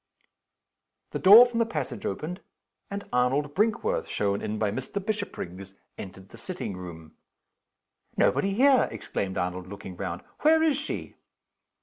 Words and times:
The 1.11 1.19
door 1.19 1.45
from 1.45 1.59
the 1.59 1.65
passage 1.67 2.07
opened, 2.07 2.41
and 2.89 3.07
Arnold 3.13 3.53
Brinkworth 3.53 4.07
shown 4.07 4.41
in 4.41 4.57
by 4.57 4.71
Mr. 4.71 4.93
Bishopriggs 4.99 5.75
entered 5.95 6.29
the 6.29 6.39
sitting 6.39 6.75
room. 6.75 7.11
"Nobody 8.17 8.51
here!" 8.55 8.87
exclaimed 8.91 9.37
Arnold, 9.37 9.67
looking 9.67 9.95
round. 9.95 10.23
"Where 10.39 10.63
is 10.63 10.75
she?" 10.77 11.17